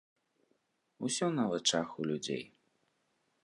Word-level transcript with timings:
Усё 1.07 1.29
на 1.37 1.45
вачах 1.51 1.87
у 2.01 2.09
людзей. 2.13 2.43